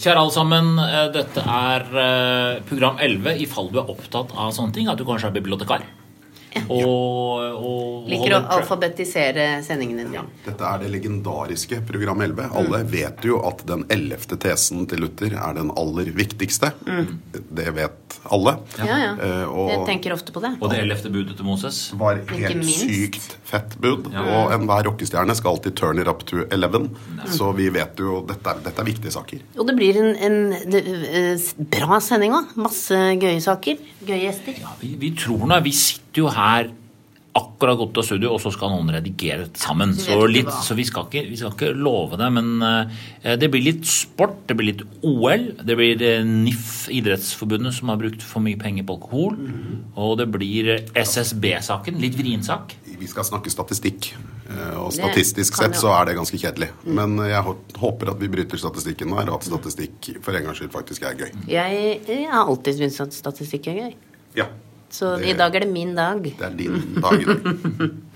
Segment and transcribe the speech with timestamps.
[0.00, 4.54] Kjære alle sammen, eh, dette er eh, program 11 i fall du er opptatt av
[4.56, 4.88] sånne ting.
[4.88, 5.84] At du kanskje er bibliotekar.
[6.70, 10.24] Og, og Liker å alfabetisere sendingene dine.
[10.46, 12.48] Dette er det legendariske program 11.
[12.60, 16.72] Alle vet jo at den ellevte tesen til Luther er den aller viktigste.
[17.30, 18.56] Det vet alle.
[18.80, 19.12] Ja, ja.
[19.14, 20.54] Eh, og Jeg tenker ofte på det.
[20.60, 21.78] Og det ellevte budet til Moses.
[22.00, 24.10] var helt sykt fett bud.
[24.12, 24.24] Ja.
[24.24, 26.90] Og enhver rockestjerne skal alltid turn it up to 11.
[27.30, 29.46] Så vi vet jo dette er, dette er viktige saker.
[29.58, 30.38] Og det blir en, en
[30.70, 32.54] det, eh, bra sending òg.
[32.60, 33.80] Masse gøye saker.
[34.06, 34.60] Gøye gjester.
[34.60, 36.39] Ja, vi, vi tror nå Vi sitter jo her
[37.30, 39.92] akkurat gått av studio, og så skal noen redigere dette sammen.
[39.94, 43.62] Så, litt, så vi, skal ikke, vi skal ikke love det, men eh, det blir
[43.68, 45.44] litt sport, det blir litt OL.
[45.62, 49.36] Det blir eh, NIF, Idrettsforbundet, som har brukt for mye penger på alkohol.
[49.94, 52.74] Og det blir eh, SSB-saken, litt vrien sak.
[53.00, 54.10] Vi skal snakke statistikk.
[54.50, 56.72] eh, Og statistisk sett så er det ganske kjedelig.
[56.90, 57.44] Men jeg
[57.78, 61.14] håper at vi bryter statistikken her, og at statistikk for en gangs skyld faktisk er
[61.22, 61.30] gøy.
[61.54, 63.94] Jeg, jeg har alltid syntes at statistikk er gøy.
[64.42, 64.48] Ja.
[64.90, 66.22] Så Det- i dag er det min dag.
[66.22, 67.90] Det er din dag i dag.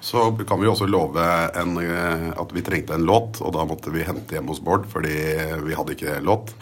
[0.00, 1.18] Så kan vi også love
[1.58, 4.86] en, eh, at vi trengte en låt, og da måtte vi hente hjem hos Bård,
[4.86, 5.10] fordi
[5.66, 6.52] vi hadde ikke låt.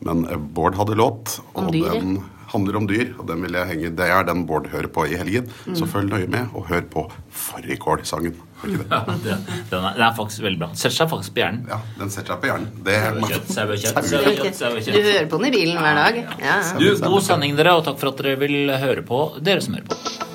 [0.00, 2.22] Men eh, Bård hadde låt, og den
[2.54, 3.12] handler om dyr.
[3.20, 5.50] Og den vil jeg henge, det er den Bård hører på i helgen.
[5.66, 5.76] Mm.
[5.76, 8.34] Så følg nøye med, og hør på Fårikål-sangen.
[8.90, 9.36] Ja, det,
[9.70, 10.68] den, er, den er faktisk veldig bra.
[10.74, 11.66] Setter seg faktisk på hjernen.
[11.70, 12.70] Ja, den setter seg på hjernen.
[12.86, 14.94] Det er kjøtt, kjøtt, sauekjøtt.
[14.96, 16.22] Du hører på den i bilen hver dag?
[16.40, 16.78] Ja, ja.
[16.80, 19.92] Du, God sending, dere, og takk for at dere vil høre på, dere som hører
[19.92, 20.34] på.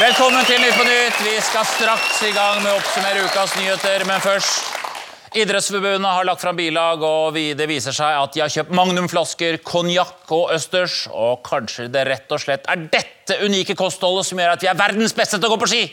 [0.00, 0.79] Velkommen til Nytt.
[1.20, 4.78] Vi skal straks i gang med å oppsummere ukas nyheter, men først
[5.36, 10.32] Idrettsforbundet har lagt fram bilag, og det viser seg at de har kjøpt magnumflasker, konjakk
[10.34, 11.04] og østers.
[11.12, 14.80] Og kanskje det rett og slett er dette unike kostholdet som gjør at vi er
[14.80, 15.84] verdens beste til å gå på ski!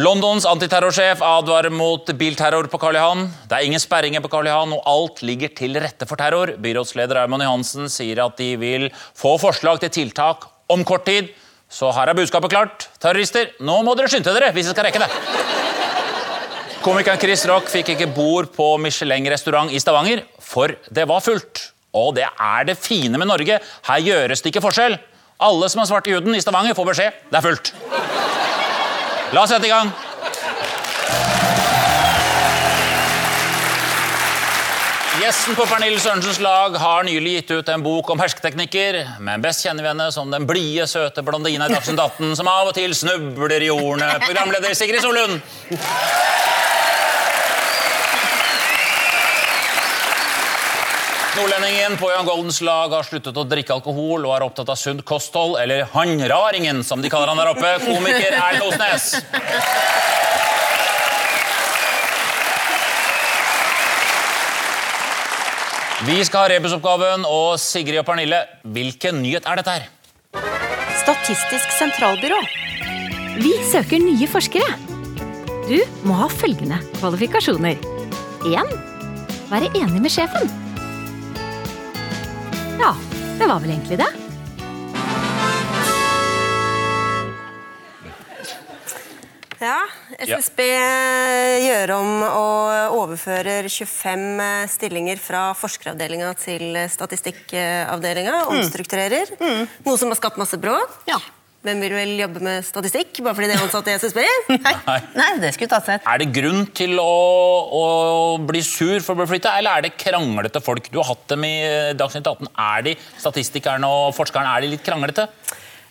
[0.00, 3.26] Londons antiterrorsjef advarer mot bilterror på Karl Johan.
[3.50, 6.54] Det er ingen sperringer på Karl Johan, og alt ligger til rette for terror.
[6.62, 11.34] Byrådsleder Raymond Johansen sier at de vil få forslag til tiltak om kort tid.
[11.70, 12.88] Så her er budskapet klart.
[12.98, 15.10] Terrorister, nå må dere skynde dere hvis dere skal rekke det.
[16.80, 21.66] Komikeren Chris Rock fikk ikke bord på Michelin-restaurant i Stavanger, for det var fullt.
[21.94, 23.58] Og det er det fine med Norge.
[23.86, 24.96] Her gjøres det ikke forskjell.
[25.40, 27.18] Alle som har svart i huden i Stavanger, får beskjed.
[27.30, 27.72] Det er fullt.
[29.30, 29.92] La oss sette i gang.
[35.20, 39.66] Gjesten på Pernille Sørensens lag har nylig gitt ut en bok om hersketeknikker, men best
[39.66, 42.94] kjenner vi henne som den blide, søte blondina i Dagsnytt 18 som av og til
[42.96, 44.14] snubler i ordene.
[44.24, 45.36] Programleder Sigrid Solund.
[51.36, 55.04] Nordlendingen på Jan Goldens lag har sluttet å drikke alkohol og er opptatt av sunt
[55.04, 57.76] kosthold, eller Hanraringen, som de kaller han der oppe.
[57.84, 59.12] Komiker Erlend Osnes.
[66.00, 68.38] Vi skal ha rebusoppgaven, og Sigrid og Pernille,
[68.72, 69.88] hvilken nyhet er dette her?
[70.96, 72.38] Statistisk sentralbyrå.
[73.36, 74.70] Vi søker nye forskere.
[75.68, 75.76] Du
[76.08, 77.76] må ha følgende kvalifikasjoner.
[78.48, 78.72] 1.
[79.52, 80.48] Være enig med sjefen.
[82.80, 82.94] Ja,
[83.36, 84.08] det var vel egentlig det.
[89.60, 89.82] Ja,
[90.24, 90.62] SSB
[91.66, 94.40] gjør om og overfører 25
[94.72, 98.46] stillinger fra forskeravdelinga til statistikkavdelinga.
[98.54, 99.34] Omstrukturerer.
[99.84, 101.02] Noe som har skapt masse bråk.
[101.10, 101.20] Ja.
[101.60, 104.20] Hvem vil vel jobbe med statistikk bare fordi de er ansatt i SSB?
[104.64, 104.96] Nei.
[105.12, 106.06] Nei, det skulle tatt seg.
[106.08, 107.10] Er det grunn til å,
[107.76, 107.82] å
[108.40, 110.88] bli sur for å bli flytta, eller er det kranglete folk?
[110.88, 111.58] Du har hatt dem i
[112.00, 112.48] Dagsnytt 18.
[112.56, 115.28] Er de, statistikerne og forskerne, er de litt kranglete?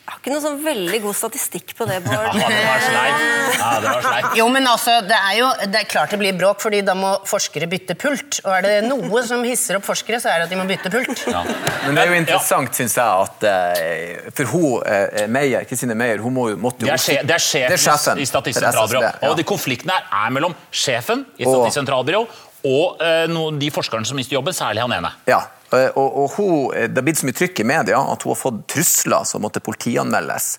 [0.10, 2.40] Jeg har ikke noe sånn veldig god statistikk på det, Ja, Bård.
[2.42, 3.20] det var sleip.
[3.60, 4.38] Ja, det var sleip.
[4.40, 7.12] Jo, men altså, det er jo det er klart det blir bråk, fordi da må
[7.30, 8.40] forskere bytte pult.
[8.42, 10.90] Og er det noe som hisser opp forskere, så er det at de må bytte
[10.90, 11.22] pult.
[11.30, 11.44] Ja.
[11.86, 16.26] Men det er jo interessant, synes jeg, at eh, For hun, eh, Meyer, Kristine Meyer
[16.26, 18.66] hun må, måtte jo Det er, sje, det er sjefen, Det er sjefen i Statistisk
[18.66, 19.06] sentralbyrå.
[19.06, 19.16] Ja.
[19.30, 23.70] Og de konfliktene her er mellom sjefen i Statistisk sentralbyrå og og uh, no, de
[23.72, 25.14] forskerne som mister jobben, særlig han ene.
[25.30, 28.26] Ja, eh, og, og hun, eh, Det har blitt så mye trykk i media at
[28.26, 30.52] hun har fått trusler som måtte politianmeldes.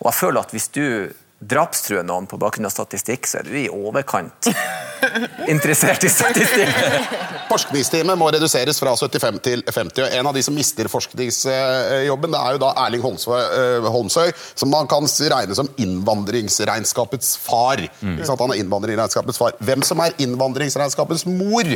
[0.00, 0.84] Og jeg føler at hvis du
[1.40, 4.50] drapstruer noen på bakgrunn av statistikk, så er du i overkant
[5.52, 6.68] interessert i statistikk.
[7.48, 10.02] Forskningsteamet må reduseres fra 75 til 50.
[10.04, 14.72] og En av de som mister forskningsjobben, det er jo da Erling Holmsøy, eh, som
[14.72, 17.80] man kan regne som innvandringsregnskapets far.
[17.88, 18.44] Ikke sant?
[18.44, 19.56] Han er innvandringsregnskapets far.
[19.64, 21.72] Hvem som er innvandringsregnskapets mor,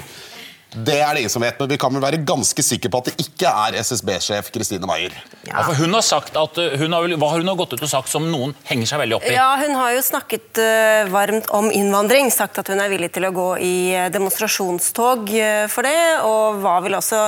[0.75, 3.11] det er det ingen som vet, men vi kan vel være ganske sikre på at
[3.11, 5.15] det ikke er SSB-sjef Kristine Maier.
[5.47, 7.91] Ja, for hun har sagt at uh, hun har, Hva har hun gått ut og
[7.91, 9.35] sagt som noen henger seg veldig opp i?
[9.37, 13.29] Ja, Hun har jo snakket uh, varmt om innvandring, sagt at hun er villig til
[13.29, 17.23] å gå i eh, demonstrasjonstog uh, for det, og var vel også,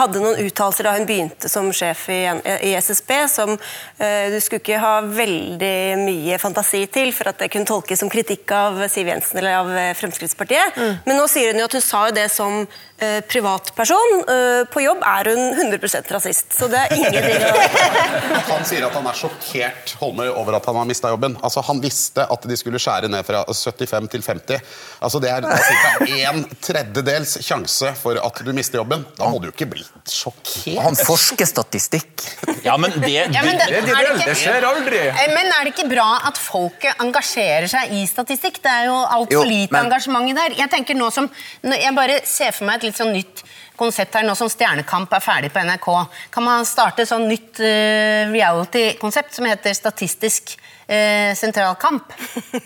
[0.00, 2.22] hadde noen uttalelser da hun begynte som sjef i,
[2.66, 7.52] i SSB, som uh, du skulle ikke ha veldig mye fantasi til for at det
[7.52, 10.08] kunne tolkes som kritikk av Siv Jensen eller av Fremskrittspartiet.
[10.08, 11.06] Fremskrittspartiet.
[11.06, 12.62] Men nå sier hun jo at hun sa jo det som
[13.00, 14.14] eh, privatperson.
[14.28, 15.42] Eh, på jobb er hun
[15.72, 20.56] 100% rasist, så det er ingenting å Han sier at han er sjokkert Holmøy, over
[20.58, 21.36] at han har mista jobben.
[21.44, 24.62] Altså, Han visste at de skulle skjære ned fra 75 til 50.
[25.02, 26.32] Altså, Det er ca.
[26.32, 29.04] en tredjedels sjanse for at du mister jobben.
[29.18, 30.78] Da må du jo ikke bli sjokkert.
[30.84, 32.24] Han forsker statistikk.
[32.64, 34.98] Ja, men det, Ja, men det, Det, det, det det skjer aldri.
[35.08, 38.60] Eh, Men er det ikke bra at folket engasjerer seg i statistikk?
[38.64, 40.56] Det er jo altfor lite men- engasjement der.
[40.58, 41.28] Jeg tenker nå som,
[41.62, 43.44] jeg bare ser for meg et litt sånn nytt
[43.78, 45.88] konsept her, nå som Stjernekamp er ferdig på NRK.
[46.34, 52.12] Kan man starte et sånn nytt uh, reality-konsept som heter Statistisk uh, sentralkamp?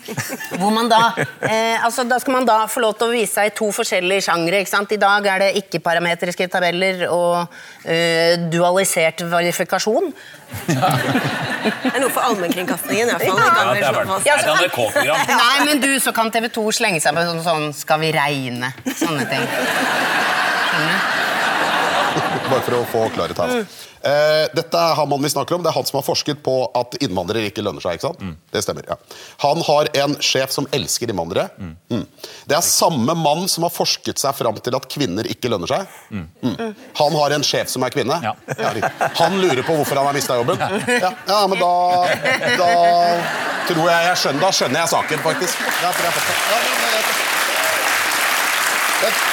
[0.59, 3.51] Hvor man da uh, altså Da skal man da få lov til å vise seg
[3.51, 4.61] i to forskjellige sjangre.
[4.63, 4.93] ikke sant?
[4.95, 7.53] I dag er det ikke-parametriske tabeller og
[7.85, 10.11] eh, dualisert verifikasjon.
[11.63, 13.39] Det er noe for allmennkringkastingen, i hvert fall.
[13.39, 13.45] Ja.
[13.73, 15.31] Det kan Ja, er det er NRK-program.
[15.43, 18.73] Nei, men du, så kan TV 2 slenge seg på sånn, sånn Skal vi regne?
[18.99, 19.47] Sånne ting.
[22.49, 23.63] Bare for å få klarhet her.
[24.03, 25.63] Eh, dette er han mannen vi snakker om.
[25.63, 27.97] Det er han som har forsket på at innvandrere ikke lønner seg.
[27.97, 28.21] ikke sant?
[28.53, 28.97] Det stemmer, ja.
[29.45, 31.49] Han har en sjef som elsker innvandrere.
[31.57, 32.03] Mm.
[32.49, 35.97] Det er samme mann som har forsket seg fram til at kvinner ikke lønner seg.
[36.11, 36.27] Mm.
[36.99, 38.19] Han har en sjef som er kvinne.
[38.23, 38.35] Ja.
[38.75, 38.91] riktig.
[39.21, 40.59] han lurer på hvorfor han har mista jobben.
[41.03, 41.11] Ja.
[41.27, 41.73] ja, men da,
[42.59, 42.69] da
[43.69, 45.63] tror jeg jeg skjønner Da skjønner jeg saken, faktisk.
[45.81, 46.13] Ja, for jeg.
[46.51, 46.97] Ja, ja, ja,
[49.07, 49.32] ja.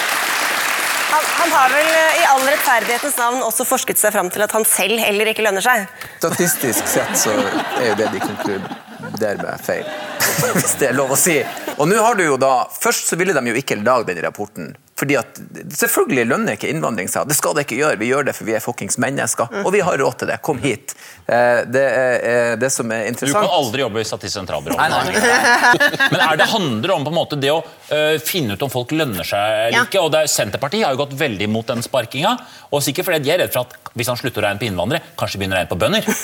[1.11, 4.53] Han, han har vel eh, i all rettferdighetens navn også forsket seg fram til at
[4.55, 5.89] han selv heller ikke lønner seg.
[6.21, 9.89] Statistisk sett så er jo det de konkluderer med feil.
[10.59, 11.41] Hvis det er lov å si.
[11.79, 14.75] Og nå har du jo da, Først så ville de jo ikke lage denne rapporten.
[15.00, 15.38] Fordi at
[15.81, 17.29] Selvfølgelig lønner ikke innvandring seg.
[17.31, 17.99] Det skal det ikke gjøre.
[18.00, 19.49] Vi gjør det for vi er fuckings mennesker.
[19.64, 20.37] Og vi har råd til det.
[20.44, 20.94] Kom hit.
[21.26, 23.41] Eh, Det er eh, det som er interessant.
[23.41, 24.76] Du kan aldri jobbe i Statistisk sentralbyrå.
[24.76, 26.08] Nei, nei.
[26.12, 28.93] Men er det handler om på en måte det å øh, finne ut om folk
[28.97, 29.85] lønner seg eller Ja.
[29.88, 30.02] ikke.
[30.05, 32.37] og det er, Senterpartiet har jo gått veldig mot den sparkinga.
[32.70, 35.02] Og sikkert fordi de er redd for at hvis han slutter å regne på innvandrere,
[35.19, 36.06] kanskje begynner å regne på bønder.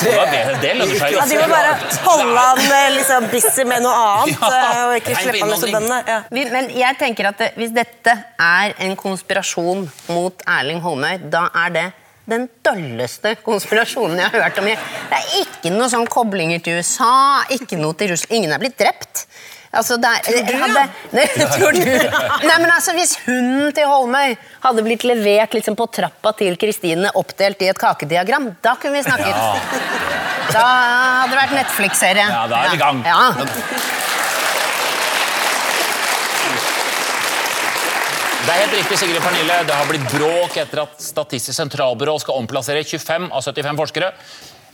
[0.00, 1.72] Det, det, det lønner seg Ja, de må bare
[2.06, 4.50] holde han eh, liksom busy med noe annet, Ja.
[4.56, 5.98] eh, og ikke slippe han løs bøndene.
[6.08, 6.18] Ja.
[6.54, 9.84] Men jeg tenker at hvis dette er en konspirasjon
[10.14, 11.86] mot Erling Holmøy, da er det
[12.30, 14.68] den dølleste konspirasjonen jeg har hørt om.
[14.70, 18.36] Det er ikke noe sånn koblinger til USA, ikke noe til Russland.
[18.38, 19.24] Ingen er blitt drept.
[19.70, 20.80] Altså, det er, tror du, hadde,
[21.14, 21.24] Nei,
[21.54, 21.84] tror du?
[21.86, 24.34] Nei, men altså, Hvis hunden til Holmøy
[24.64, 29.04] hadde blitt levert liksom på trappa til Kristine oppdelt i et kakediagram, da kunne vi
[29.06, 29.30] snakket.
[30.50, 32.26] Da hadde det vært Netflix-serie.
[32.26, 33.02] Ja, da er vi i gang.
[33.06, 33.22] Ja.
[38.40, 39.60] Det er helt riktig, Sigrid Pernille.
[39.68, 44.08] Det har blitt bråk etter at Statistisk sentralbyrå skal omplassere 25 av 75 forskere.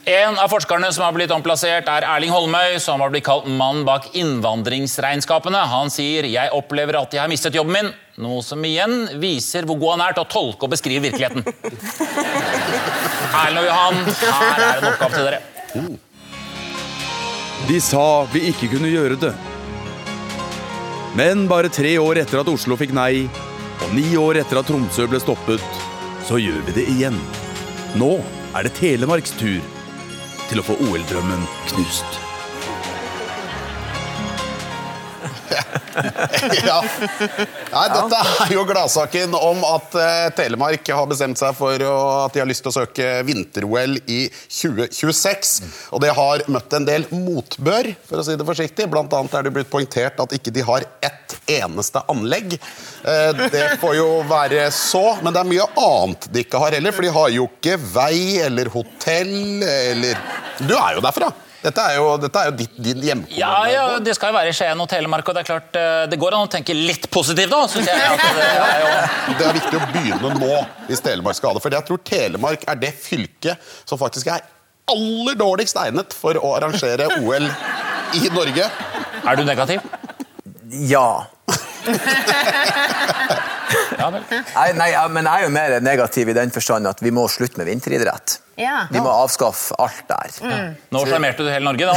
[0.06, 3.82] En av forskerne som har blitt omplassert, er Erling Holmøy, som har blitt kalt mannen
[3.82, 5.58] bak innvandringsregnskapene.
[5.67, 9.81] Han sier 'jeg opplever at jeg har mistet jobben min', noe som igjen viser hvor
[9.81, 11.43] god han er til å tolke og beskrive virkeligheten.
[13.34, 13.94] Erlend og Johan,
[14.31, 15.41] her er en oppgave til dere.
[17.67, 19.34] De sa vi ikke kunne gjøre det.
[21.17, 23.29] Men bare tre år etter at Oslo fikk nei,
[23.82, 25.60] og ni år etter at Tromsø ble stoppet,
[26.22, 27.19] så gjør vi det igjen.
[27.96, 28.22] Nå
[28.55, 29.76] er det Telemarks tur
[30.50, 32.26] til å få OL-drømmen knust.
[36.69, 36.79] ja.
[37.72, 41.94] Nei, dette er jo gladsaken om at eh, Telemark har bestemt seg for å,
[42.26, 45.55] at de har lyst til å søke vinter-OL i 2026.
[45.96, 48.88] Og det har møtt en del motbør, for å si det forsiktig.
[48.93, 52.58] Blant annet er det blitt poengtert at ikke de har ett eneste anlegg.
[53.06, 56.94] Eh, det får jo være så, men det er mye annet de ikke har heller,
[56.94, 59.34] for de har jo ikke vei eller hotell
[59.67, 60.19] eller
[60.60, 61.32] Du er jo derfra!
[61.67, 63.39] Dette er jo, dette er jo ditt, din hjemkommune.
[63.41, 66.05] Ja, ja, Det skal jo være i Skien og Telemark, og det er klart, eh,
[66.13, 68.11] det går an å tenke litt positivt da, synes jeg.
[68.13, 68.91] At det er jo...
[69.41, 70.53] Det er viktig å begynne nå
[70.87, 71.65] hvis Telemark skal ha det.
[71.65, 74.46] For jeg tror Telemark er det fylket som faktisk er
[74.87, 77.49] aller dårligst egnet for å arrangere OL
[78.15, 78.70] i Norge.
[79.27, 79.82] Er du negativ?
[80.87, 81.27] Ja.
[83.96, 84.23] Ja, vel.
[84.31, 87.58] Nei, nei, men jeg er jo mer negativ i den forstand at vi må slutte
[87.58, 88.39] med vinteridrett.
[88.56, 88.86] Ja.
[88.91, 90.75] Vi må avskaffe alt der.
[90.94, 91.93] Nå sjarmerte du hele Norge, da.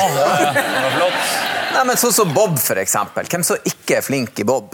[0.60, 1.59] Det var flott.
[1.74, 3.28] Nei, men Sånn som Bob, for eksempel.
[3.30, 4.74] Hvem som ikke er flink i Bob?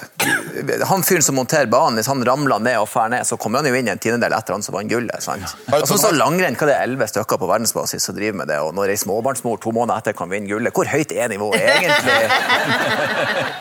[0.90, 3.70] Han fyren som monterer banen, hvis han ramler ned og fer ned, så kommer han
[3.70, 5.24] jo inn i en tiendedel etter han som vant gullet.
[5.24, 5.56] sant?
[5.74, 8.60] Og sånn som langrenn, hva det er elleve stykker på verdensbasis som driver med det,
[8.64, 12.20] og når ei småbarnsmor to måneder etter kan vinne gullet, hvor høyt er nivået egentlig?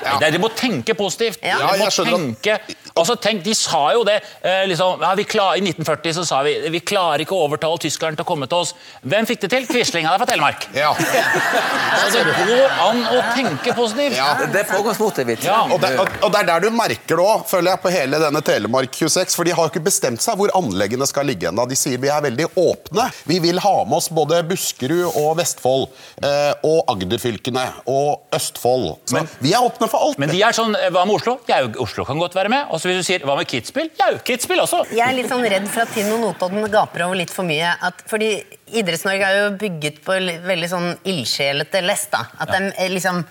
[0.05, 0.19] Ja.
[0.21, 1.41] Dere må tenke positivt.
[1.43, 1.57] Ja.
[1.73, 2.55] De må Ja, tenke,
[2.93, 6.43] altså tenk, De sa jo det eh, liksom, ja, vi klar, I 1940 så sa
[6.47, 8.75] vi vi klarer ikke å overtale tyskerne til å komme til oss.
[9.03, 9.67] Hvem fikk det til?
[9.71, 10.07] Quisling.
[10.07, 10.69] Han er fra Telemark.
[10.77, 10.93] Ja.
[10.95, 14.17] Så det går an å tenke positivt.
[14.19, 14.29] Ja.
[14.53, 15.45] Det er pågangsmotivet.
[15.47, 15.63] Ja.
[15.73, 18.43] Og det, og, det er der du merker det òg, føler jeg, på hele denne
[18.45, 19.35] Telemark 26.
[19.39, 21.67] For de har ikke bestemt seg hvor anleggene skal ligge ennå.
[21.71, 23.09] De sier vi er veldig åpne.
[23.31, 25.89] Vi vil ha med oss både Buskerud og Vestfold.
[26.23, 28.91] Eh, og Agderfylkene og Østfold.
[29.09, 30.19] Så Men- vi er åpne for alt.
[30.19, 31.39] Men de er sånn, eh, hva med Oslo?
[31.49, 32.67] Jau, Oslo kan godt være med.
[32.71, 33.91] Og så hvis du sier, hva med Kitzbühel?
[34.01, 34.85] Jau, Kitzbühel også.
[34.91, 37.75] Jeg er litt sånn redd for at Tinn og Notodden gaper over litt for mye.
[37.83, 38.43] At, fordi
[38.81, 42.11] Idretts-Norge er jo bygget på veldig sånn ildsjelete lest.
[42.15, 42.25] da.
[42.43, 43.23] At det er liksom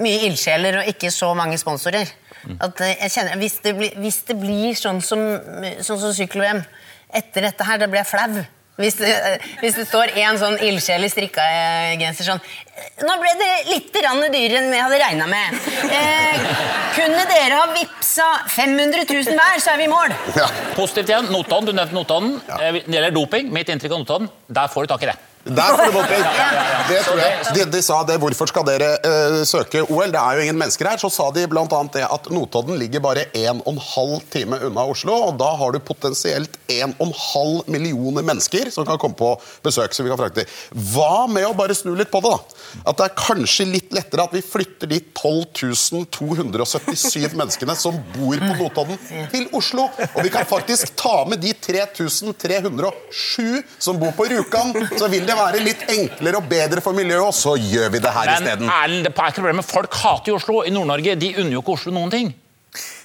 [0.00, 2.08] mye ildsjeler og ikke så mange sponsorer.
[2.60, 5.20] At eh, jeg kjenner, Hvis det blir, hvis det blir sånn som,
[5.84, 6.62] sånn som sykkel-VM
[7.12, 8.44] etter dette her, da blir jeg flau.
[8.78, 8.96] Hvis
[9.60, 13.50] hvis det står en sånn ildsjel i strikka eh, genser sånn «Eh, Nå ble det
[13.68, 15.56] litt dyrere enn vi hadde regna med.
[15.84, 16.46] Eh,
[16.96, 20.14] kunne dere ha vippsa 500 000 hver, så er vi i mål.
[20.36, 20.48] Ja.
[20.76, 21.28] Positivt igjen.
[21.32, 22.38] Notodden, du nevnte Notodden.
[22.60, 25.18] Eh, det gjelder doping, mitt inntrykk av Notodden, der får du tak i det.
[25.50, 26.24] Der får du bompris!
[26.90, 27.54] Det tror jeg.
[27.54, 30.12] De, de sa det, hvorfor skal dere uh, søke OL?
[30.12, 31.00] Det er jo ingen mennesker her.
[31.02, 31.64] Så sa de bl.a.
[31.94, 33.64] det at Notodden ligger bare 1,5
[34.30, 35.14] time unna Oslo.
[35.28, 39.32] Og da har du potensielt 1,5 millioner mennesker som kan komme på
[39.66, 39.94] besøk.
[39.94, 40.46] som vi kan frakte.
[40.92, 42.38] Hva med å bare snu litt på det, da?
[42.90, 48.36] At det er kanskje litt lettere at vi flytter de 12 277 menneskene som bor
[48.38, 48.98] på Notodden,
[49.32, 49.88] til Oslo.
[50.14, 54.72] Og vi kan faktisk ta med de 3307 som bor på Rjukan.
[54.98, 58.12] Så vil det være litt enklere og bedre for miljøet, og så gjør vi det
[58.16, 58.70] her isteden.
[59.70, 60.62] Folk hater jo Oslo.
[60.66, 62.30] I Nord-Norge de unner jo ikke Oslo noen ting.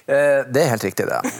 [0.06, 1.18] Eh, Det er helt riktig, det.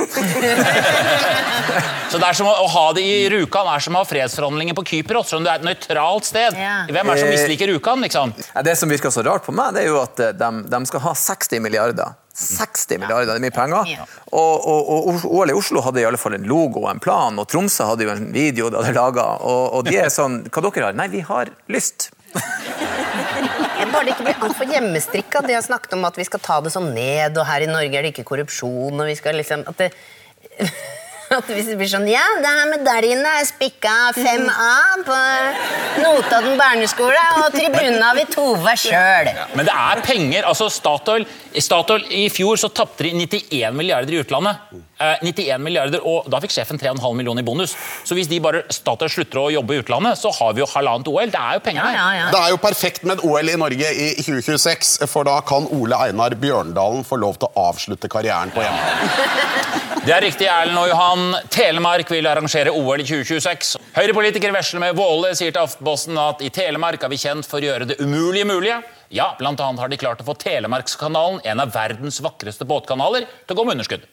[2.11, 4.75] Så det er som å, å ha det i Rjukan er som å ha fredsforhandlinger
[4.78, 5.28] på Kypros.
[5.30, 6.56] Selv om det er et nøytralt sted.
[6.58, 6.76] Ja.
[6.90, 8.32] Hvem er det som misliker Rjukan, liksom?
[8.66, 11.04] Det som virker så rart på meg, det er jo at eh, de, de skal
[11.06, 12.14] ha 60 milliarder.
[12.37, 13.92] 60 milliarder, det er mye penger.
[14.37, 17.38] Og, og, og OL i Oslo hadde i alle fall en logo og en plan,
[17.40, 19.25] og Tromsø hadde jo en video de hadde laga.
[19.46, 20.99] Og, og de er sånn Hva dere har?
[20.99, 22.11] Nei, vi har lyst.
[22.36, 25.42] Jeg bare det ikke blir altfor hjemmestrikka.
[25.46, 27.98] De har snakket om at vi skal ta det sånn ned, og her i Norge
[27.98, 29.90] er det ikke korrupsjon, og vi skal liksom At det
[31.34, 34.74] at hvis det blir sånn Ja, det her medaljene er spikka 5A
[35.06, 35.16] på
[36.04, 39.30] Notodden barneskole, og tribunen har vi Tove sjøl.
[39.58, 40.46] Men det er penger.
[40.46, 41.26] altså Statoil,
[41.58, 44.62] Statoil I fjor så tapte de 91 milliarder i utlandet.
[44.96, 47.74] Eh, 91 milliarder, og Da fikk sjefen 3,5 millioner i bonus.
[48.04, 51.10] Så hvis de bare Statoil slutter å jobbe i utlandet, så har vi jo halvannet
[51.12, 51.28] OL.
[51.34, 51.98] Det er jo penger der.
[51.98, 52.30] ja, ja.
[52.32, 55.98] Det er jo perfekt med et OL i Norge i 2026, for da kan Ole
[56.08, 59.12] Einar Bjørndalen få lov til å avslutte karrieren på hjemmebane.
[60.06, 61.22] Det er riktig, Erlend og Johan.
[61.50, 63.72] Telemark vil arrangere OL i 2026.
[63.96, 67.66] Høyre-politiker vesler med Våle sier til Aftenposten at i Telemark er vi kjent for å
[67.66, 68.76] gjøre det umulige mulige.
[69.10, 73.56] Ja, blant annet har de klart å få Telemarkskanalen, en av verdens vakreste båtkanaler, til
[73.56, 74.06] å gå med underskudd.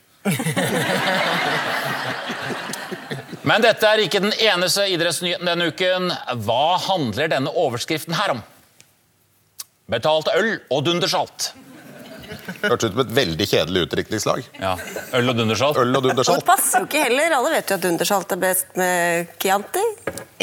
[3.43, 6.11] Men dette er ikke den eneste idrettsnyheten denne uken.
[6.45, 8.41] Hva handler denne overskriften her om?
[9.91, 11.51] Betalt øl og dundersalt.
[12.63, 14.45] Hørtes ut som et veldig kjedelig utdrikningslag.
[14.57, 14.71] Ja,
[15.19, 15.77] øl og dundersalt.
[15.77, 16.39] Øl og dundersalt.
[16.41, 17.35] det passer jo ikke heller.
[17.37, 19.83] Alle vet jo at dundersalt er best med Chianti.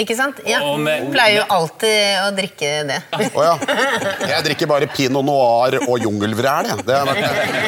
[0.04, 0.38] Ikke sant?
[0.48, 0.60] Ja.
[0.78, 3.00] Med- Pleier jo alltid å drikke det.
[3.32, 3.56] Å ja.
[4.36, 6.68] Jeg drikker bare pinot noir og jungelvræl.
[6.70, 6.86] jeg.
[6.86, 7.04] Det er,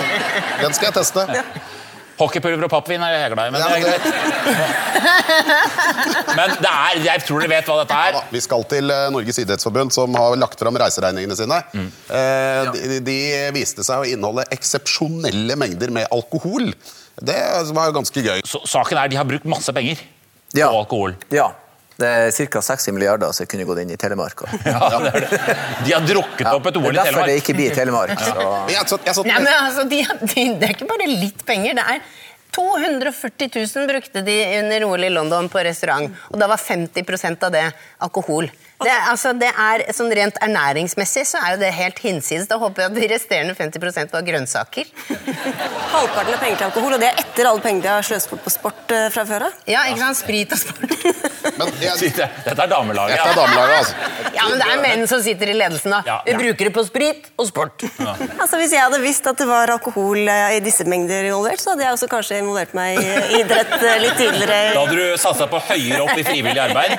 [0.62, 1.26] den skal jeg teste.
[2.20, 4.04] Hockeypulver og pappvin er jeg glad i, men Ja, det er greit.
[6.36, 8.18] Men det er, jeg tror dere vet hva dette er.
[8.18, 11.58] Ja, vi skal til eh, Norges idrettsforbund, som har lagt fram reiseregningene sine.
[11.72, 13.16] Eh, de, de
[13.56, 16.70] viste seg å inneholde eksepsjonelle mengder med alkohol.
[17.22, 17.38] Det
[17.76, 18.40] var jo ganske gøy.
[18.48, 20.00] Så, saken er de har brukt masse penger
[20.56, 20.68] Ja.
[20.68, 21.16] på alkohol.
[21.32, 21.50] Ja.
[22.02, 22.62] Det er ca.
[22.66, 24.44] 60 milliarder som kunne gått inn i Telemark.
[24.66, 25.38] Ja, det er det.
[25.86, 26.96] De har drukket opp et OL i Telemark.
[26.96, 28.26] det er derfor det ikke blir Telemark.
[29.12, 29.24] Så.
[29.28, 31.78] Nei, men altså, de, de, Det er ikke bare litt penger.
[31.78, 32.04] Det er
[32.52, 37.54] 240 000 brukte de under OL i London på restaurant, og da var 50% av
[37.54, 37.64] det
[38.04, 38.50] alkohol.
[38.86, 42.48] Det, altså, det er, sånn Rent ernæringsmessig så er jo det helt hinsides.
[42.50, 44.90] Da håper jeg at de resterende 50% var grønnsaker.
[45.92, 48.44] Halvparten av penger til alkohol, og det er etter alle pengene de har sløst bort
[48.44, 49.56] på sport eh, fra før av.
[49.70, 50.20] Ja, ikke sant?
[50.20, 50.92] Sprit og sport.
[51.58, 53.16] men jeg, Dette er damelaget.
[53.16, 53.94] dette er damelaget, altså.
[54.32, 56.00] Ja, Ja, men det er menn som sitter i ledelsen, da.
[56.06, 56.16] Ja.
[56.26, 57.84] Vi bruker det på sprit og sport.
[58.02, 61.72] Altså, Hvis jeg hadde visst at det var alkohol eh, i disse mengder involvert, så
[61.74, 64.58] hadde jeg også kanskje involvert meg i idrett litt tidligere.
[64.74, 66.96] Da hadde du satsa på høyere opp i frivillig arbeid.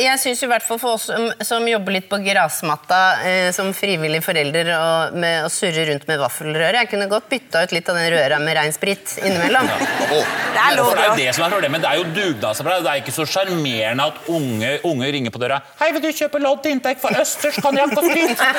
[0.00, 3.72] Jeg synes i hvert fall For oss som, som jobber litt på grasmatta eh, som
[3.74, 7.88] frivillig forelder og med og surrer rundt med vaffelrøre Jeg kunne godt bytta ut litt
[7.90, 9.68] av den røra med rein sprit innimellom.
[9.68, 11.24] Det er lov, det er jo det.
[11.24, 11.82] det som er problemet.
[11.82, 12.84] Det er jo dugnadsarbeid.
[12.86, 15.60] Det er ikke så sjarmerende at unge, unge ringer på døra.
[15.80, 18.50] 'Hei, vil du kjøpe lodd til inntekt for østers konjakk og sprit?' Det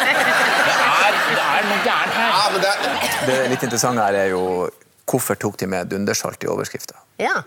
[1.07, 2.31] er, det er noe gærent her.
[2.33, 4.43] Ja, men det er, Det litt interessante her er jo
[5.07, 6.99] hvorfor tok de med dundersalt i overskrifta?
[7.21, 7.39] Ja.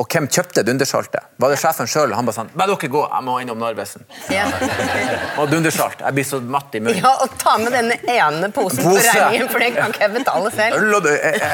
[0.00, 1.20] Og hvem kjøpte dundersaltet?
[1.42, 2.12] Var det sjefen sjøl?
[2.16, 4.04] Han bare sånn Bare dere gå, jeg må innom Narvesen.
[4.32, 4.44] Ja.
[5.42, 6.00] Og dundersalt.
[6.00, 7.00] Jeg blir så matt i munnen.
[7.02, 10.52] ja, og ta med denne ene posen på regningen, for det kan ikke jeg betale
[10.54, 10.72] selv.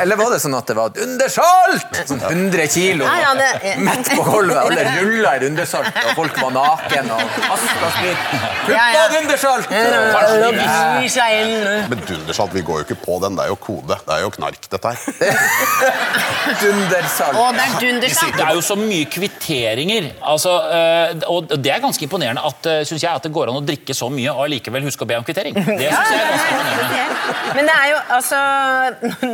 [0.02, 1.98] Eller var det sånn at det var dundersalt?
[2.10, 3.08] Sånn 100 kilo.
[3.08, 4.60] Ja, ja, det- Mett på gulvet.
[4.60, 7.24] Alle rulla i dundersalt, og folk var naken og
[7.56, 8.20] aska sprit.
[8.68, 9.04] Putt Ja, ja.
[9.16, 9.72] dundersalt!
[11.88, 13.40] Men dundersalt, vi går jo ikke på den.
[13.40, 13.98] Det er jo kode.
[14.04, 14.98] Det er jo knark, dette her.
[16.62, 17.36] Dundersalt.
[17.38, 18.17] Å, det er dundersalt.
[18.26, 20.10] Det er jo så mye kvitteringer.
[20.32, 23.60] Altså, øh, og det er ganske imponerende at, øh, synes jeg, at det går an
[23.60, 25.56] å drikke så mye og allikevel huske å be om kvittering.
[25.58, 27.54] Det synes jeg er ganske imponerende.
[27.56, 28.40] Men det er jo, altså,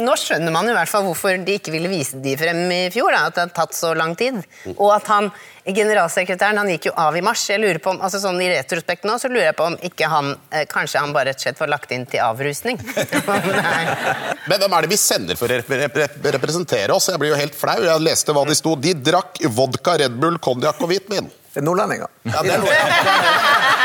[0.08, 3.14] nå skjønner man i hvert fall hvorfor de ikke ville vise de frem i fjor.
[3.14, 4.40] Da, at det har tatt så lang tid.
[4.76, 5.30] Og at han,
[5.72, 7.46] generalsekretæren han gikk jo av i mars.
[7.48, 10.10] jeg lurer på om, altså sånn I retrospekt nå så lurer jeg på om ikke
[10.12, 12.80] han, eh, kanskje han bare rett og slett var lagt inn til avrusning.
[14.50, 17.08] Men hvem er det vi sender for å rep rep rep representere oss?
[17.08, 17.78] Jeg blir jo helt flau.
[17.80, 18.74] Jeg leste hva de sto.
[18.76, 21.32] De drakk vodka, Red Bull, konjakk og hvitvin.
[21.54, 22.12] Det er nordlendinger.
[22.26, 23.72] Ja, det er nordlendinger.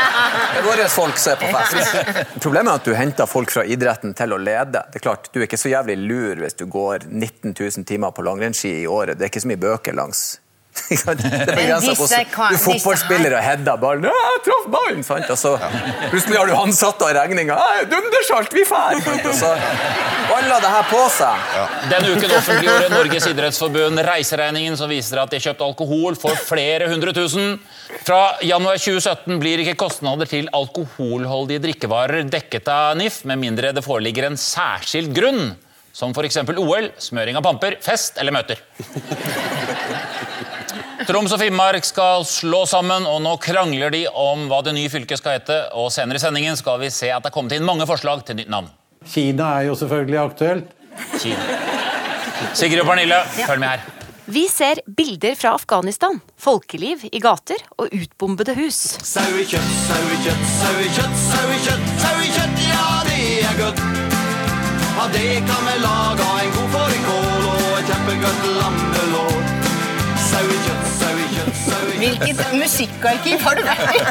[0.50, 2.34] Er våre folk som er på fest.
[2.42, 4.82] Problemet er at du henter folk fra idretten til å lede.
[4.90, 8.10] Det er klart, Du er ikke så jævlig lur hvis du går 19 000 timer
[8.14, 9.18] på langrennsski i året.
[9.18, 10.40] Det er ikke så mye bøker langs.
[10.90, 14.04] Det begrenser hvordan ka- du er fotballspiller og header ballen.
[14.06, 15.26] «Ja, 'Jeg traff ballen!' sant?
[15.30, 15.52] Og så
[16.12, 17.56] plutselig har du ansatte satt av regninga.
[17.90, 19.50] 'Dundersalt, vi fær!' Og så
[20.30, 21.46] baller det her på seg.
[21.90, 27.12] Denne uken offentliggjorde Norges idrettsforbund reiseregningen som viser at de kjøpte alkohol for flere hundre
[27.18, 27.58] tusen.
[28.06, 33.82] Fra januar 2017 blir ikke kostnader til alkoholholdige drikkevarer dekket av NIF, med mindre det
[33.84, 35.56] foreligger en særskilt grunn,
[35.92, 36.38] som f.eks.
[36.54, 38.62] OL, smøring av pamper, fest eller møter.
[41.08, 45.20] Troms og Finnmark skal slå sammen, og nå krangler de om hva det nye fylket
[45.20, 45.56] skal hete.
[45.78, 48.36] Og senere i sendingen skal vi se at det er kommet inn mange forslag til
[48.40, 48.68] nytt navn.
[49.08, 50.76] Kina er jo selvfølgelig aktuelt.
[51.16, 51.56] Kina.
[52.56, 53.88] Sigrid og Pernille, følg med her.
[54.30, 58.78] Vi ser bilder fra Afghanistan, folkeliv i gater og utbombede hus.
[59.02, 63.82] Sauekjøtt, sauekjøtt, sauekjøtt, sauekjøtt, sauekjøtt, ja, det er godt.
[65.00, 69.29] Ja, det kan vi lage en god fårikål og et kjempegodt lammelår.
[72.00, 74.02] Hvilket musikkarkiv har du vært i?